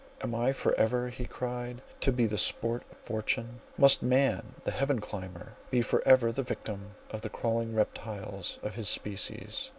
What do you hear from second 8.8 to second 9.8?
species!